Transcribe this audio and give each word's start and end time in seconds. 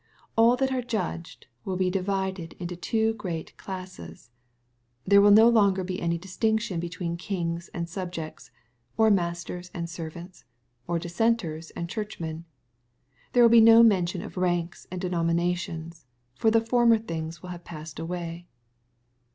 'All 0.35 0.55
that 0.55 0.71
are 0.71 0.81
judged 0.81 1.45
will 1.63 1.77
be 1.77 1.91
divided 1.91 2.53
into 2.53 2.75
two 2.75 3.13
great 3.13 3.55
classes. 3.57 4.31
^There 5.07 5.21
will 5.21 5.29
no 5.29 5.47
longer 5.47 5.83
be 5.83 6.01
any 6.01 6.17
distinction 6.17 6.79
between 6.79 7.17
kings 7.17 7.67
and 7.71 7.87
subjects, 7.87 8.49
or 8.97 9.11
masters 9.11 9.69
and 9.75 9.87
servants, 9.87 10.43
or 10.87 10.97
dissenters 10.97 11.69
and 11.75 11.87
churchmen. 11.87 12.45
There 13.33 13.43
will 13.43 13.49
be 13.51 13.61
no 13.61 13.83
mention 13.83 14.23
of 14.23 14.37
ranks 14.37 14.87
and 14.89 14.99
denominations, 14.99 16.07
for 16.35 16.49
the 16.49 16.61
former 16.65 16.97
things 16.97 17.43
will 17.43 17.49
have 17.51 17.63
passed 17.63 17.99
away. 17.99 18.47